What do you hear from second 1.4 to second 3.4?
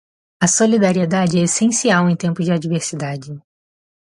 essencial em tempos de adversidade.